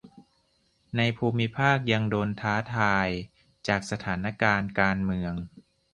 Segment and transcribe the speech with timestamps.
[0.97, 3.07] ในภูมิภาคยังโดนท้าทาย
[3.67, 5.33] จากสถานการณ์การเมือง